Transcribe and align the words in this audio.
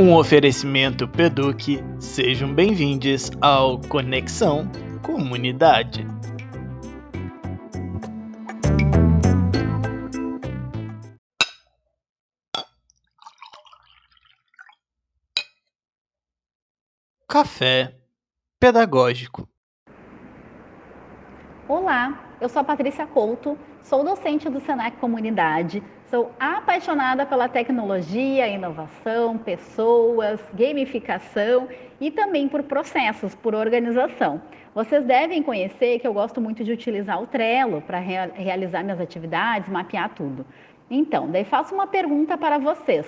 Um 0.00 0.14
oferecimento 0.14 1.06
Peduc. 1.06 1.78
Sejam 1.98 2.54
bem-vindos 2.54 3.30
ao 3.38 3.78
Conexão 3.82 4.66
Comunidade. 5.02 6.06
Café 17.28 17.94
Pedagógico. 18.58 19.46
Olá, 21.68 22.24
eu 22.40 22.48
sou 22.48 22.60
a 22.62 22.64
Patrícia 22.64 23.06
Couto, 23.06 23.58
sou 23.82 24.02
docente 24.02 24.48
do 24.48 24.60
Senac 24.60 24.96
Comunidade, 24.96 25.82
sou 26.10 26.32
apaixonada 26.40 27.24
pela 27.24 27.48
tecnologia, 27.48 28.48
inovação, 28.48 29.38
pessoas, 29.38 30.40
gamificação 30.52 31.68
e 32.00 32.10
também 32.10 32.48
por 32.48 32.64
processos, 32.64 33.34
por 33.36 33.54
organização. 33.54 34.42
Vocês 34.74 35.04
devem 35.04 35.40
conhecer 35.40 36.00
que 36.00 36.06
eu 36.06 36.12
gosto 36.12 36.40
muito 36.40 36.64
de 36.64 36.72
utilizar 36.72 37.22
o 37.22 37.28
Trello 37.28 37.80
para 37.80 37.98
rea 38.00 38.30
realizar 38.34 38.82
minhas 38.82 39.00
atividades, 39.00 39.68
mapear 39.68 40.10
tudo. 40.12 40.44
Então, 40.90 41.30
daí 41.30 41.44
faço 41.44 41.74
uma 41.74 41.86
pergunta 41.86 42.36
para 42.36 42.58
vocês. 42.58 43.06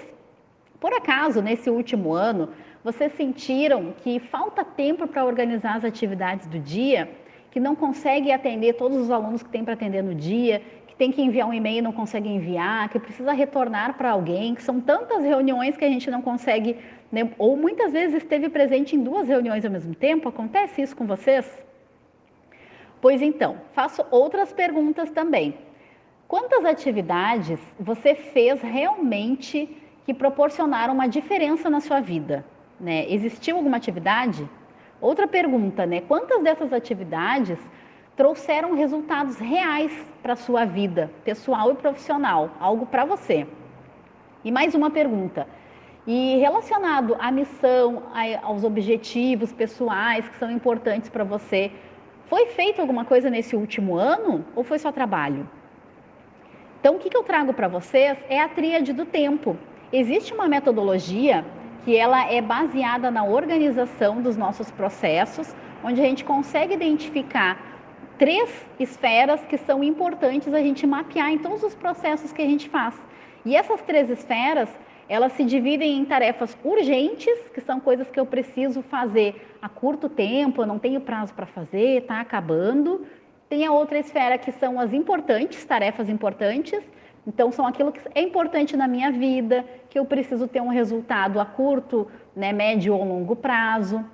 Por 0.78 0.92
acaso, 0.92 1.42
nesse 1.42 1.68
último 1.68 2.12
ano, 2.12 2.50
vocês 2.84 3.12
sentiram 3.14 3.92
que 4.02 4.20
falta 4.20 4.64
tempo 4.64 5.08
para 5.08 5.24
organizar 5.24 5.76
as 5.76 5.84
atividades 5.84 6.46
do 6.46 6.58
dia? 6.58 7.10
Que 7.50 7.60
não 7.60 7.74
consegue 7.74 8.32
atender 8.32 8.74
todos 8.74 8.96
os 8.96 9.10
alunos 9.10 9.42
que 9.42 9.50
tem 9.50 9.64
para 9.64 9.74
atender 9.74 10.02
no 10.02 10.14
dia? 10.14 10.62
Que 10.92 10.96
tem 10.96 11.10
que 11.10 11.22
enviar 11.22 11.48
um 11.48 11.54
e-mail 11.54 11.78
e 11.78 11.82
não 11.82 11.90
consegue 11.90 12.28
enviar? 12.28 12.86
Que 12.90 12.98
precisa 12.98 13.32
retornar 13.32 13.96
para 13.96 14.10
alguém? 14.10 14.54
Que 14.54 14.62
são 14.62 14.78
tantas 14.78 15.24
reuniões 15.24 15.74
que 15.74 15.86
a 15.86 15.88
gente 15.88 16.10
não 16.10 16.20
consegue, 16.20 16.76
né? 17.10 17.30
ou 17.38 17.56
muitas 17.56 17.92
vezes 17.92 18.16
esteve 18.16 18.50
presente 18.50 18.94
em 18.94 19.02
duas 19.02 19.26
reuniões 19.26 19.64
ao 19.64 19.70
mesmo 19.70 19.94
tempo? 19.94 20.28
Acontece 20.28 20.82
isso 20.82 20.94
com 20.94 21.06
vocês? 21.06 21.50
Pois 23.00 23.22
então, 23.22 23.56
faço 23.72 24.04
outras 24.10 24.52
perguntas 24.52 25.10
também. 25.10 25.54
Quantas 26.28 26.62
atividades 26.66 27.58
você 27.80 28.14
fez 28.14 28.60
realmente 28.60 29.74
que 30.04 30.12
proporcionaram 30.12 30.92
uma 30.92 31.06
diferença 31.06 31.70
na 31.70 31.80
sua 31.80 32.00
vida? 32.00 32.44
Né? 32.78 33.10
Existiu 33.10 33.56
alguma 33.56 33.78
atividade? 33.78 34.46
Outra 35.00 35.26
pergunta, 35.26 35.86
né? 35.86 36.02
Quantas 36.02 36.42
dessas 36.42 36.70
atividades 36.70 37.58
trouxeram 38.16 38.74
resultados 38.74 39.38
reais 39.38 39.92
para 40.22 40.34
a 40.34 40.36
sua 40.36 40.64
vida, 40.64 41.10
pessoal 41.24 41.70
e 41.72 41.74
profissional, 41.74 42.50
algo 42.60 42.86
para 42.86 43.04
você? 43.04 43.46
E 44.44 44.50
mais 44.50 44.74
uma 44.74 44.90
pergunta. 44.90 45.46
E 46.06 46.36
relacionado 46.38 47.16
à 47.18 47.30
missão, 47.30 48.02
aos 48.42 48.64
objetivos 48.64 49.52
pessoais 49.52 50.28
que 50.28 50.36
são 50.36 50.50
importantes 50.50 51.08
para 51.08 51.24
você, 51.24 51.70
foi 52.26 52.46
feito 52.46 52.80
alguma 52.80 53.04
coisa 53.04 53.30
nesse 53.30 53.54
último 53.54 53.96
ano 53.96 54.44
ou 54.56 54.64
foi 54.64 54.78
só 54.78 54.90
trabalho? 54.90 55.48
Então, 56.80 56.96
o 56.96 56.98
que, 56.98 57.16
eu 57.16 57.22
trago 57.22 57.52
para 57.52 57.68
vocês 57.68 58.18
é 58.28 58.40
a 58.40 58.48
tríade 58.48 58.92
do 58.92 59.04
tempo. 59.04 59.56
Existe 59.92 60.34
uma 60.34 60.48
metodologia 60.48 61.44
que 61.84 61.96
ela 61.96 62.28
é 62.28 62.40
baseada 62.42 63.08
na 63.08 63.22
organização 63.22 64.20
dos 64.20 64.36
nossos 64.36 64.70
processos, 64.72 65.54
onde 65.84 66.00
a 66.00 66.04
gente 66.04 66.24
consegue 66.24 66.74
identificar 66.74 67.71
três 68.22 68.64
esferas 68.78 69.44
que 69.46 69.58
são 69.58 69.82
importantes 69.82 70.54
a 70.54 70.60
gente 70.60 70.86
mapear 70.86 71.32
em 71.32 71.38
todos 71.38 71.64
os 71.64 71.74
processos 71.74 72.30
que 72.30 72.40
a 72.40 72.44
gente 72.44 72.68
faz. 72.68 72.94
E 73.44 73.56
essas 73.56 73.82
três 73.82 74.08
esferas, 74.08 74.68
elas 75.08 75.32
se 75.32 75.42
dividem 75.42 75.98
em 75.98 76.04
tarefas 76.04 76.56
urgentes, 76.62 77.36
que 77.52 77.60
são 77.60 77.80
coisas 77.80 78.08
que 78.12 78.20
eu 78.20 78.24
preciso 78.24 78.80
fazer 78.80 79.44
a 79.60 79.68
curto 79.68 80.08
tempo, 80.08 80.62
eu 80.62 80.66
não 80.66 80.78
tenho 80.78 81.00
prazo 81.00 81.34
para 81.34 81.46
fazer, 81.46 82.02
está 82.02 82.20
acabando. 82.20 83.04
Tem 83.48 83.66
a 83.66 83.72
outra 83.72 83.98
esfera 83.98 84.38
que 84.38 84.52
são 84.52 84.78
as 84.78 84.92
importantes, 84.92 85.64
tarefas 85.64 86.08
importantes, 86.08 86.80
então, 87.26 87.50
são 87.50 87.66
aquilo 87.66 87.90
que 87.90 88.00
é 88.14 88.22
importante 88.22 88.76
na 88.76 88.86
minha 88.86 89.10
vida, 89.10 89.64
que 89.90 89.98
eu 89.98 90.04
preciso 90.04 90.46
ter 90.46 90.60
um 90.60 90.68
resultado 90.68 91.40
a 91.40 91.44
curto, 91.44 92.06
né, 92.36 92.52
médio 92.52 92.94
ou 92.94 93.04
longo 93.04 93.34
prazo. 93.34 94.04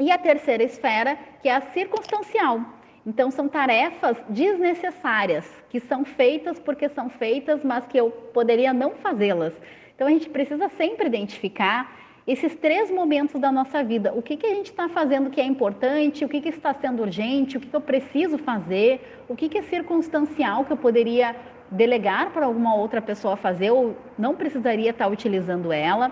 E 0.00 0.10
a 0.10 0.18
terceira 0.18 0.64
esfera, 0.64 1.16
que 1.40 1.48
é 1.48 1.54
a 1.54 1.60
circunstancial. 1.60 2.75
Então, 3.06 3.30
são 3.30 3.48
tarefas 3.48 4.16
desnecessárias, 4.28 5.48
que 5.70 5.78
são 5.78 6.04
feitas 6.04 6.58
porque 6.58 6.88
são 6.88 7.08
feitas, 7.08 7.62
mas 7.62 7.86
que 7.86 7.96
eu 7.96 8.10
poderia 8.10 8.72
não 8.72 8.96
fazê-las. 8.96 9.54
Então, 9.94 10.08
a 10.08 10.10
gente 10.10 10.28
precisa 10.28 10.68
sempre 10.70 11.06
identificar 11.06 11.96
esses 12.26 12.56
três 12.56 12.90
momentos 12.90 13.40
da 13.40 13.52
nossa 13.52 13.84
vida. 13.84 14.12
O 14.12 14.20
que, 14.20 14.36
que 14.36 14.46
a 14.46 14.54
gente 14.54 14.70
está 14.72 14.88
fazendo 14.88 15.30
que 15.30 15.40
é 15.40 15.44
importante, 15.44 16.24
o 16.24 16.28
que, 16.28 16.40
que 16.40 16.48
está 16.48 16.74
sendo 16.74 17.02
urgente, 17.02 17.56
o 17.56 17.60
que, 17.60 17.68
que 17.68 17.76
eu 17.76 17.80
preciso 17.80 18.36
fazer, 18.36 19.22
o 19.28 19.36
que, 19.36 19.48
que 19.48 19.58
é 19.58 19.62
circunstancial 19.62 20.64
que 20.64 20.72
eu 20.72 20.76
poderia 20.76 21.36
delegar 21.70 22.30
para 22.30 22.46
alguma 22.46 22.74
outra 22.74 23.00
pessoa 23.00 23.36
fazer 23.36 23.70
ou 23.70 23.96
não 24.18 24.34
precisaria 24.34 24.90
estar 24.90 25.06
utilizando 25.06 25.72
ela. 25.72 26.10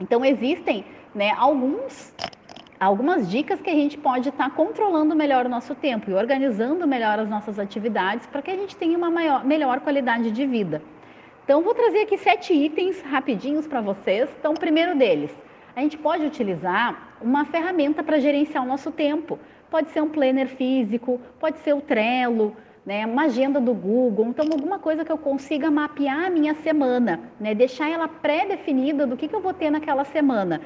Então 0.00 0.24
existem 0.24 0.84
né, 1.14 1.30
alguns, 1.36 2.12
algumas 2.78 3.30
dicas 3.30 3.60
que 3.60 3.70
a 3.70 3.74
gente 3.74 3.96
pode 3.96 4.28
estar 4.28 4.50
controlando 4.50 5.14
melhor 5.14 5.46
o 5.46 5.48
nosso 5.48 5.74
tempo 5.74 6.10
e 6.10 6.14
organizando 6.14 6.86
melhor 6.86 7.18
as 7.18 7.28
nossas 7.28 7.58
atividades 7.58 8.26
para 8.26 8.42
que 8.42 8.50
a 8.50 8.56
gente 8.56 8.76
tenha 8.76 8.96
uma 8.96 9.10
maior, 9.10 9.44
melhor 9.44 9.80
qualidade 9.80 10.30
de 10.30 10.46
vida. 10.46 10.82
Então 11.44 11.62
vou 11.62 11.74
trazer 11.74 12.00
aqui 12.00 12.18
sete 12.18 12.52
itens 12.52 13.00
rapidinhos 13.02 13.66
para 13.66 13.80
vocês. 13.80 14.28
Então 14.38 14.52
o 14.52 14.58
primeiro 14.58 14.96
deles, 14.96 15.30
a 15.74 15.80
gente 15.80 15.96
pode 15.96 16.24
utilizar 16.24 17.16
uma 17.20 17.44
ferramenta 17.44 18.02
para 18.02 18.18
gerenciar 18.18 18.64
o 18.64 18.66
nosso 18.66 18.90
tempo. 18.90 19.38
Pode 19.70 19.90
ser 19.90 20.02
um 20.02 20.08
planner 20.08 20.48
físico, 20.48 21.20
pode 21.40 21.58
ser 21.58 21.74
o 21.74 21.80
Trello, 21.80 22.56
né, 22.84 23.04
uma 23.04 23.24
agenda 23.24 23.60
do 23.60 23.74
Google, 23.74 24.26
então 24.26 24.46
alguma 24.52 24.78
coisa 24.78 25.04
que 25.04 25.10
eu 25.10 25.18
consiga 25.18 25.70
mapear 25.72 26.26
a 26.26 26.30
minha 26.30 26.54
semana, 26.54 27.18
né, 27.40 27.52
deixar 27.52 27.90
ela 27.90 28.06
pré-definida 28.06 29.04
do 29.04 29.16
que, 29.16 29.26
que 29.26 29.34
eu 29.34 29.40
vou 29.40 29.52
ter 29.52 29.70
naquela 29.70 30.04
semana. 30.04 30.60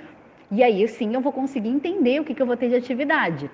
E 0.51 0.63
aí 0.63 0.87
sim 0.89 1.15
eu 1.15 1.21
vou 1.21 1.33
conseguir 1.33 1.69
entender 1.69 2.21
o 2.21 2.25
que, 2.25 2.35
que 2.35 2.43
eu 2.43 2.47
vou 2.47 2.57
ter 2.57 2.69
de 2.69 2.77
atividade. 2.77 3.51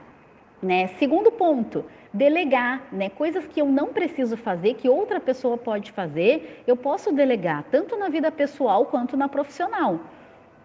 Né? 0.62 0.86
Segundo 0.98 1.30
ponto, 1.30 1.84
delegar, 2.12 2.88
né? 2.90 3.10
Coisas 3.10 3.46
que 3.46 3.60
eu 3.60 3.66
não 3.66 3.88
preciso 3.88 4.36
fazer, 4.36 4.74
que 4.74 4.88
outra 4.88 5.20
pessoa 5.20 5.58
pode 5.58 5.92
fazer, 5.92 6.62
eu 6.66 6.76
posso 6.76 7.12
delegar, 7.12 7.64
tanto 7.70 7.96
na 7.96 8.08
vida 8.08 8.32
pessoal 8.32 8.86
quanto 8.86 9.16
na 9.16 9.28
profissional. 9.28 10.00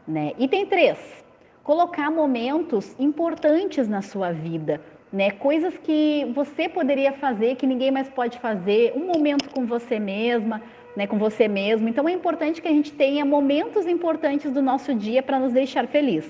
Né? 0.08 0.32
Item 0.40 0.66
3, 0.66 1.26
colocar 1.64 2.10
momentos 2.10 2.96
importantes 2.98 3.88
na 3.88 4.02
sua 4.02 4.32
vida 4.32 4.80
né? 5.12 5.32
Coisas 5.32 5.78
que 5.78 6.32
você 6.34 6.70
poderia 6.70 7.12
fazer 7.12 7.56
que 7.56 7.68
ninguém 7.68 7.92
mais 7.92 8.10
pode 8.10 8.40
fazer, 8.40 8.94
um 8.96 9.06
momento 9.06 9.50
com 9.50 9.66
você 9.66 10.00
mesma, 10.00 10.62
né, 10.96 11.08
com 11.08 11.18
você 11.18 11.48
mesmo. 11.48 11.88
Então 11.88 12.08
é 12.08 12.12
importante 12.12 12.62
que 12.62 12.68
a 12.68 12.72
gente 12.72 12.92
tenha 12.92 13.24
momentos 13.26 13.88
importantes 13.88 14.52
do 14.52 14.62
nosso 14.62 14.94
dia 14.94 15.24
para 15.24 15.40
nos 15.40 15.54
deixar 15.54 15.88
feliz. 15.88 16.30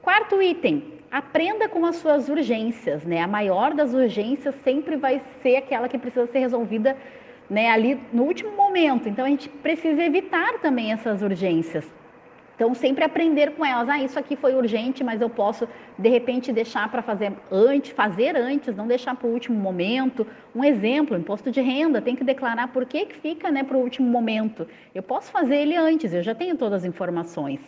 Quarto 0.00 0.42
item, 0.42 0.82
aprenda 1.10 1.68
com 1.68 1.84
as 1.84 1.96
suas 1.96 2.28
urgências, 2.28 3.04
né? 3.04 3.20
A 3.20 3.28
maior 3.28 3.74
das 3.74 3.92
urgências 3.92 4.54
sempre 4.64 4.96
vai 4.96 5.22
ser 5.42 5.56
aquela 5.56 5.88
que 5.88 5.98
precisa 5.98 6.26
ser 6.26 6.38
resolvida, 6.38 6.96
né, 7.50 7.68
ali 7.70 8.00
no 8.12 8.24
último 8.24 8.50
momento. 8.52 9.08
Então 9.08 9.24
a 9.24 9.28
gente 9.28 9.48
precisa 9.48 10.02
evitar 10.02 10.58
também 10.60 10.90
essas 10.92 11.22
urgências. 11.22 11.86
Então, 12.54 12.74
sempre 12.74 13.04
aprender 13.04 13.52
com 13.52 13.64
elas. 13.64 13.88
Ah, 13.88 13.98
isso 13.98 14.18
aqui 14.18 14.36
foi 14.36 14.54
urgente, 14.54 15.02
mas 15.02 15.20
eu 15.20 15.30
posso, 15.30 15.68
de 15.98 16.08
repente, 16.08 16.52
deixar 16.52 16.90
para 16.90 17.02
fazer 17.02 17.32
antes, 17.50 17.90
fazer 17.92 18.36
antes, 18.36 18.76
não 18.76 18.86
deixar 18.86 19.16
para 19.16 19.26
o 19.26 19.32
último 19.32 19.58
momento. 19.58 20.26
Um 20.54 20.62
exemplo, 20.62 21.16
imposto 21.16 21.50
de 21.50 21.60
renda, 21.60 22.00
tem 22.00 22.14
que 22.14 22.24
declarar 22.24 22.68
por 22.68 22.84
que, 22.84 23.06
que 23.06 23.14
fica 23.16 23.50
né, 23.50 23.62
para 23.62 23.76
o 23.76 23.80
último 23.80 24.08
momento. 24.08 24.66
Eu 24.94 25.02
posso 25.02 25.30
fazer 25.32 25.56
ele 25.56 25.76
antes, 25.76 26.12
eu 26.12 26.22
já 26.22 26.34
tenho 26.34 26.56
todas 26.56 26.82
as 26.82 26.84
informações. 26.84 27.60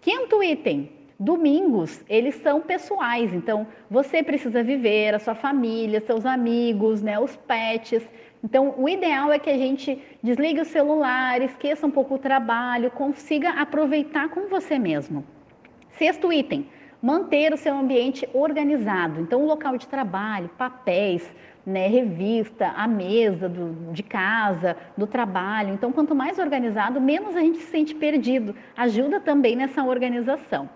Quinto 0.00 0.42
item, 0.42 0.90
domingos, 1.18 2.04
eles 2.08 2.34
são 2.36 2.60
pessoais, 2.60 3.32
então 3.32 3.66
você 3.90 4.22
precisa 4.22 4.62
viver, 4.62 5.14
a 5.14 5.18
sua 5.18 5.34
família, 5.34 6.00
seus 6.00 6.26
amigos, 6.26 7.02
né, 7.02 7.18
os 7.18 7.36
pets. 7.36 8.06
Então, 8.44 8.74
o 8.76 8.86
ideal 8.86 9.32
é 9.32 9.38
que 9.38 9.48
a 9.48 9.56
gente 9.56 9.98
desligue 10.22 10.60
o 10.60 10.66
celular, 10.66 11.40
esqueça 11.40 11.86
um 11.86 11.90
pouco 11.90 12.16
o 12.16 12.18
trabalho, 12.18 12.90
consiga 12.90 13.48
aproveitar 13.52 14.28
com 14.28 14.48
você 14.48 14.78
mesmo. 14.78 15.24
Sexto 15.92 16.30
item, 16.30 16.68
manter 17.00 17.54
o 17.54 17.56
seu 17.56 17.74
ambiente 17.74 18.28
organizado. 18.34 19.22
Então, 19.22 19.42
o 19.42 19.46
local 19.46 19.78
de 19.78 19.88
trabalho, 19.88 20.50
papéis, 20.58 21.34
né, 21.64 21.86
revista, 21.86 22.68
a 22.76 22.86
mesa 22.86 23.48
do, 23.48 23.90
de 23.94 24.02
casa, 24.02 24.76
do 24.94 25.06
trabalho. 25.06 25.72
Então, 25.72 25.90
quanto 25.90 26.14
mais 26.14 26.38
organizado, 26.38 27.00
menos 27.00 27.34
a 27.34 27.40
gente 27.40 27.56
se 27.56 27.70
sente 27.70 27.94
perdido. 27.94 28.54
Ajuda 28.76 29.20
também 29.20 29.56
nessa 29.56 29.82
organização. 29.82 30.68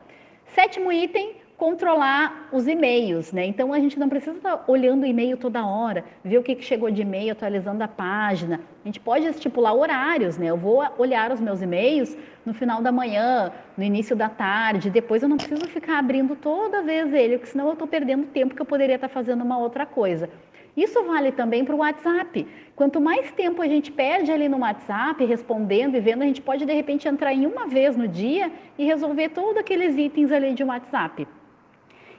Sétimo 0.47 0.91
item, 0.91 1.37
controlar 1.59 2.49
os 2.53 2.69
e-mails, 2.69 3.33
né? 3.33 3.45
Então 3.45 3.75
a 3.75 3.81
gente 3.81 3.99
não 3.99 4.09
precisa 4.09 4.37
estar 4.37 4.65
olhando 4.69 5.03
o 5.03 5.07
e-mail 5.07 5.37
toda 5.37 5.67
hora, 5.67 6.05
ver 6.25 6.39
o 6.39 6.43
que 6.43 6.63
chegou 6.63 6.89
de 6.89 7.03
e-mail, 7.03 7.33
atualizando 7.33 7.83
a 7.83 7.89
página. 7.89 8.61
A 8.85 8.89
gente 8.89 9.01
pode 9.01 9.27
estipular 9.27 9.75
horários, 9.75 10.39
né? 10.39 10.47
Eu 10.47 10.57
vou 10.57 10.85
olhar 10.97 11.33
os 11.33 11.41
meus 11.41 11.61
e-mails 11.61 12.17
no 12.47 12.55
final 12.55 12.81
da 12.81 12.93
manhã, 12.93 13.53
no 13.77 13.83
início 13.83 14.15
da 14.15 14.29
tarde, 14.29 14.89
depois 14.89 15.23
eu 15.23 15.29
não 15.29 15.37
preciso 15.37 15.67
ficar 15.67 15.99
abrindo 15.99 16.37
toda 16.37 16.81
vez 16.81 17.13
ele, 17.13 17.37
porque 17.37 17.51
senão 17.51 17.67
eu 17.67 17.73
estou 17.73 17.89
perdendo 17.89 18.27
tempo 18.29 18.55
que 18.55 18.63
eu 18.63 18.67
poderia 18.67 18.95
estar 18.95 19.09
fazendo 19.09 19.43
uma 19.43 19.59
outra 19.59 19.85
coisa. 19.85 20.31
Isso 20.77 21.03
vale 21.03 21.33
também 21.33 21.65
para 21.65 21.75
o 21.75 21.79
WhatsApp. 21.79 22.47
Quanto 22.77 23.01
mais 23.01 23.33
tempo 23.33 23.61
a 23.61 23.67
gente 23.67 23.91
perde 23.91 24.31
ali 24.31 24.49
no 24.49 24.61
WhatsApp, 24.61 25.25
respondendo 25.25 25.97
e 25.97 26.01
vendo, 26.01 26.23
a 26.23 26.27
gente 26.27 26.41
pode 26.41 26.65
de 26.65 26.73
repente 26.73 27.09
entrar 27.09 27.35
em 27.35 27.47
uma 27.47 27.67
vez 27.67 27.97
no 27.97 28.07
dia 28.07 28.53
e 28.79 28.85
resolver 28.85 29.31
todos 29.31 29.57
aqueles 29.57 29.99
itens 29.99 30.31
ali 30.31 30.55
de 30.55 30.63
WhatsApp. 30.63 31.27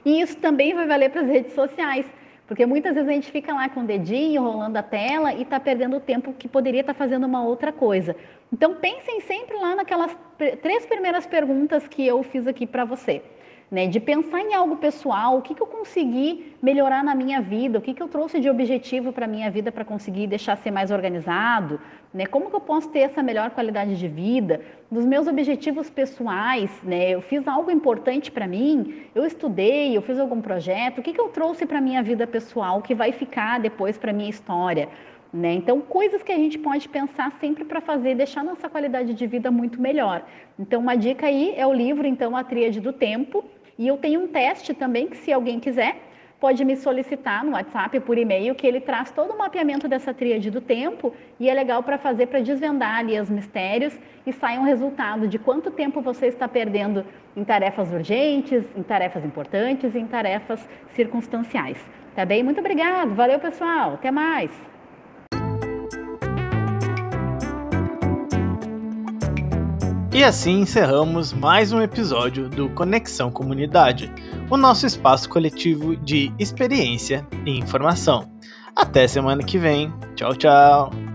E 0.04 0.20
isso 0.20 0.36
também 0.38 0.74
vai 0.74 0.86
valer 0.86 1.10
para 1.10 1.22
as 1.22 1.28
redes 1.28 1.52
sociais, 1.52 2.06
porque 2.46 2.66
muitas 2.66 2.94
vezes 2.94 3.08
a 3.08 3.12
gente 3.12 3.30
fica 3.30 3.54
lá 3.54 3.68
com 3.68 3.80
o 3.80 3.84
dedinho 3.84 4.42
rolando 4.42 4.78
a 4.78 4.82
tela 4.82 5.32
e 5.32 5.42
está 5.42 5.60
perdendo 5.60 6.00
tempo 6.00 6.32
que 6.32 6.48
poderia 6.48 6.80
estar 6.80 6.94
tá 6.94 6.98
fazendo 6.98 7.26
uma 7.26 7.44
outra 7.44 7.72
coisa. 7.72 8.16
Então 8.52 8.74
pensem 8.76 9.20
sempre 9.20 9.56
lá 9.56 9.74
naquelas 9.74 10.16
três 10.62 10.86
primeiras 10.86 11.26
perguntas 11.26 11.86
que 11.86 12.06
eu 12.06 12.22
fiz 12.22 12.46
aqui 12.46 12.66
para 12.66 12.84
você 12.84 13.22
né? 13.70 13.86
De 13.86 14.00
pensar 14.00 14.40
em 14.40 14.52
algo 14.52 14.76
pessoal, 14.76 15.38
o 15.38 15.42
que, 15.42 15.54
que 15.54 15.62
eu 15.62 15.66
consegui 15.66 16.54
melhorar 16.60 17.04
na 17.04 17.14
minha 17.14 17.40
vida, 17.40 17.78
o 17.78 17.80
que, 17.80 17.94
que 17.94 18.02
eu 18.02 18.08
trouxe 18.08 18.40
de 18.40 18.50
objetivo 18.50 19.12
para 19.12 19.26
a 19.26 19.28
minha 19.28 19.50
vida 19.50 19.70
para 19.70 19.84
conseguir 19.84 20.26
deixar 20.26 20.56
ser 20.56 20.70
mais 20.70 20.90
organizado, 20.90 21.80
né? 22.12 22.26
Como 22.26 22.50
que 22.50 22.56
eu 22.56 22.60
posso 22.60 22.88
ter 22.88 23.00
essa 23.00 23.22
melhor 23.22 23.50
qualidade 23.50 23.96
de 23.96 24.08
vida? 24.08 24.60
Dos 24.90 25.04
meus 25.04 25.28
objetivos 25.28 25.88
pessoais, 25.88 26.70
né? 26.82 27.10
Eu 27.10 27.22
fiz 27.22 27.46
algo 27.46 27.70
importante 27.70 28.30
para 28.32 28.46
mim, 28.46 29.04
eu 29.14 29.24
estudei, 29.24 29.96
eu 29.96 30.02
fiz 30.02 30.18
algum 30.18 30.40
projeto, 30.40 30.98
o 30.98 31.02
que, 31.02 31.12
que 31.12 31.20
eu 31.20 31.28
trouxe 31.28 31.64
para 31.64 31.78
a 31.78 31.80
minha 31.80 32.02
vida 32.02 32.26
pessoal 32.26 32.82
que 32.82 32.94
vai 32.94 33.12
ficar 33.12 33.60
depois 33.60 33.96
para 33.96 34.10
a 34.10 34.14
minha 34.14 34.30
história? 34.30 34.88
Né? 35.32 35.54
Então, 35.54 35.80
coisas 35.80 36.24
que 36.24 36.32
a 36.32 36.36
gente 36.36 36.58
pode 36.58 36.88
pensar 36.88 37.30
sempre 37.38 37.64
para 37.64 37.80
fazer, 37.80 38.16
deixar 38.16 38.42
nossa 38.42 38.68
qualidade 38.68 39.14
de 39.14 39.26
vida 39.28 39.48
muito 39.48 39.80
melhor. 39.80 40.24
Então, 40.58 40.80
uma 40.80 40.96
dica 40.96 41.26
aí 41.26 41.54
é 41.56 41.64
o 41.64 41.72
livro, 41.72 42.04
então, 42.04 42.36
A 42.36 42.42
Tríade 42.42 42.80
do 42.80 42.92
Tempo, 42.92 43.44
e 43.80 43.88
eu 43.88 43.96
tenho 43.96 44.20
um 44.20 44.28
teste 44.28 44.74
também 44.74 45.08
que, 45.08 45.16
se 45.16 45.32
alguém 45.32 45.58
quiser, 45.58 45.96
pode 46.38 46.62
me 46.66 46.76
solicitar 46.76 47.42
no 47.42 47.52
WhatsApp, 47.52 47.98
por 48.00 48.18
e-mail, 48.18 48.54
que 48.54 48.66
ele 48.66 48.78
traz 48.78 49.10
todo 49.10 49.32
o 49.32 49.38
mapeamento 49.38 49.88
dessa 49.88 50.12
tríade 50.12 50.50
do 50.50 50.60
tempo 50.60 51.14
e 51.38 51.48
é 51.48 51.54
legal 51.54 51.82
para 51.82 51.96
fazer, 51.96 52.26
para 52.26 52.40
desvendar 52.40 52.98
ali 52.98 53.18
os 53.18 53.30
mistérios 53.30 53.98
e 54.26 54.34
sai 54.34 54.58
um 54.58 54.64
resultado 54.64 55.26
de 55.26 55.38
quanto 55.38 55.70
tempo 55.70 56.02
você 56.02 56.26
está 56.26 56.46
perdendo 56.46 57.06
em 57.34 57.42
tarefas 57.42 57.90
urgentes, 57.90 58.64
em 58.76 58.82
tarefas 58.82 59.24
importantes 59.24 59.94
e 59.94 59.98
em 59.98 60.06
tarefas 60.06 60.68
circunstanciais. 60.90 61.78
Tá 62.14 62.26
bem? 62.26 62.42
Muito 62.42 62.60
obrigado. 62.60 63.14
Valeu, 63.14 63.40
pessoal. 63.40 63.94
Até 63.94 64.10
mais. 64.10 64.50
E 70.20 70.22
assim 70.22 70.60
encerramos 70.60 71.32
mais 71.32 71.72
um 71.72 71.80
episódio 71.80 72.46
do 72.46 72.68
Conexão 72.68 73.30
Comunidade, 73.30 74.12
o 74.50 74.56
nosso 74.58 74.84
espaço 74.84 75.26
coletivo 75.30 75.96
de 75.96 76.30
experiência 76.38 77.26
e 77.46 77.58
informação. 77.58 78.30
Até 78.76 79.08
semana 79.08 79.42
que 79.42 79.56
vem. 79.56 79.90
Tchau, 80.14 80.36
tchau. 80.36 81.09